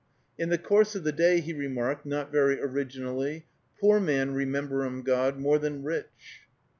[0.35, 3.45] In the course of the day, he remarked, not very originally,
[3.79, 6.41] "Poor man rememberum God more than rich."